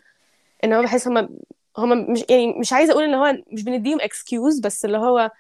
[0.64, 1.30] إن هو بحس هم
[1.78, 5.32] هم مش يعني مش عايزة أقول إن هو مش بنديهم excuse بس اللي هو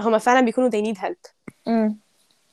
[0.00, 1.32] هم فعلا بيكونوا they need help.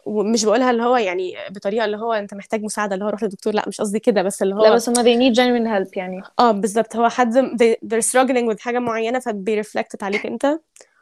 [0.06, 3.54] ومش بقولها اللي هو يعني بطريقة اللي هو أنت محتاج مساعدة اللي هو روح للدكتور
[3.54, 6.22] لأ مش قصدي كده بس اللي هو لا بس هما they need genuine help يعني.
[6.40, 6.96] آه بالظبط.
[6.96, 10.60] هو حد they, they're struggling with حاجة معينة فبيرفلكت عليك أنت.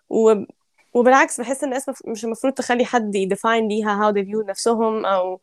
[0.10, 0.34] و...
[0.94, 1.92] وبالعكس بحس الناس.
[2.08, 5.42] مش المفروض تخلي حد ي define ليها how they view نفسهم أو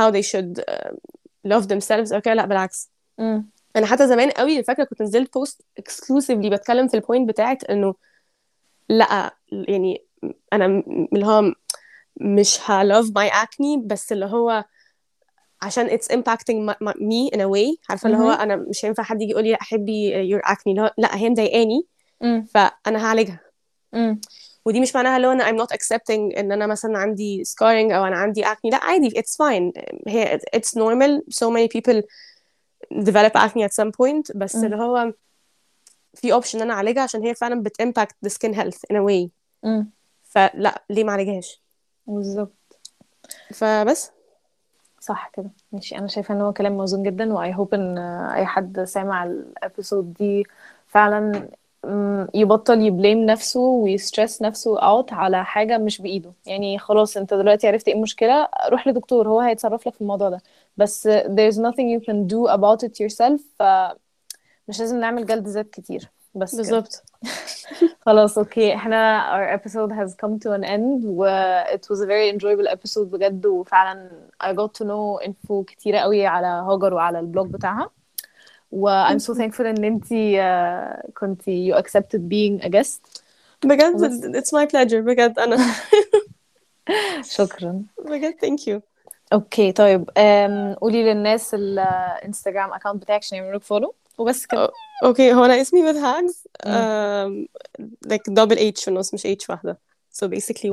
[0.00, 0.90] how they should uh,
[1.48, 3.50] love themselves أو كده لا بالعكس مم.
[3.76, 7.94] أنا حتى زمان قوي فاكرة كنت نزلت post exclusively بتكلم في ال point بتاعت إنه
[8.88, 10.04] لا يعني
[10.52, 11.42] أنا م- اللي هو
[12.20, 14.64] مش ه love my acne بس اللي هو
[15.62, 18.30] عشان it's impacting my, my, me in a way عارفة اللي هو.
[18.30, 21.86] أنا مش هينفع حد يجي يقول لي لا acne اللي هو لا هي مضايقاني
[22.20, 22.46] مم.
[22.54, 23.40] فأنا هعالجها
[23.92, 24.20] مم.
[24.68, 28.16] ودي مش معناها هو أنا I'm not accepting إن أنا مثلا عندي scarring أو أنا
[28.16, 28.70] عندي acne.
[28.72, 29.82] لا عادي it's fine.
[30.08, 31.22] هي it's normal.
[31.34, 32.02] So many people
[32.94, 34.36] develop acne at some point.
[34.36, 34.56] بس.
[34.56, 35.12] اللي هو
[36.14, 39.02] في option إن أنا أعالجها عشان هي فعلا بت impact the skin health in a
[39.08, 39.28] way.
[40.22, 41.62] فلا ليه ما أعالجهاش؟
[42.06, 42.78] بالظبط.
[43.54, 44.10] فبس.
[45.00, 45.50] صح كده.
[45.72, 45.98] ماشي.
[45.98, 49.35] أنا شايفة إن هو كلام موزون جدا و I hope إن أي حد سامع ال
[49.35, 50.46] episode دي
[50.86, 51.48] فعلا
[52.34, 56.32] يبطل ي blame نفسه وي stress نفسه out على حاجة مش بإيده.
[56.46, 60.42] يعني خلاص أنت دلوقتي عرفت إيه المشكلة روح لدكتور هو هيتصرف لك في الموضوع ده.
[60.76, 66.10] بس there's nothing you can do about it yourself فمش لازم نعمل جلد ذات كتير.
[66.34, 67.02] بس بالظبط.
[68.06, 68.74] خلاص okay.
[68.74, 71.26] إحنا our episode has come to an end و
[71.64, 74.10] it was a very enjoyable episode بجد وفعلا
[74.44, 77.90] I got to know info كتيرة قوي على هاجر وعلى ال blog بتاعها.
[78.70, 83.22] و I'm so thankful ان انتي uh, كنتي you accepted being a guest
[83.64, 85.56] بجد it's my pleasure بجد أنا
[87.22, 88.80] شكرا بجد thank you
[89.32, 94.70] okay طيب um, قولي للناس ال Instagram account بتاعك عشان يعملوا لك follow وبس كده
[95.04, 97.46] okay هو أنا اسمي um,
[98.06, 99.78] like double H في النص مش H واحدة
[100.14, 100.72] so basically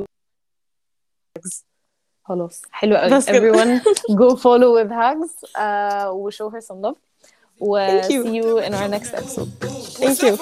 [2.24, 3.80] خلاص حلو قوي everyone
[4.10, 6.96] go follow with hugs uh, و show her some love
[7.60, 8.22] و Thank you.
[8.24, 9.50] see you in our next episode
[9.98, 10.36] Thank you.